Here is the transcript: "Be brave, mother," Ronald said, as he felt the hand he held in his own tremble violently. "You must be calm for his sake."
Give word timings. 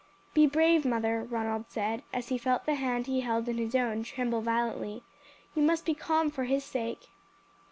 "Be 0.33 0.47
brave, 0.47 0.83
mother," 0.83 1.21
Ronald 1.29 1.65
said, 1.69 2.01
as 2.11 2.29
he 2.29 2.37
felt 2.39 2.65
the 2.65 2.73
hand 2.73 3.05
he 3.05 3.19
held 3.21 3.47
in 3.47 3.57
his 3.59 3.75
own 3.75 4.01
tremble 4.01 4.41
violently. 4.41 5.03
"You 5.53 5.61
must 5.61 5.85
be 5.85 5.93
calm 5.93 6.31
for 6.31 6.45
his 6.45 6.63
sake." 6.63 7.09